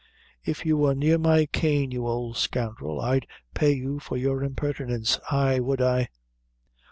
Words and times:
"If 0.43 0.65
you 0.65 0.77
were 0.77 0.95
near 0.95 1.19
my 1.19 1.45
cane, 1.45 1.91
you 1.91 2.07
old 2.07 2.35
scoundrel, 2.37 2.99
I'd 2.99 3.27
pay 3.53 3.73
you 3.73 3.99
for 3.99 4.17
your 4.17 4.41
impertinence, 4.43 5.19
ay 5.29 5.59
would 5.59 5.79
I." 5.79 6.09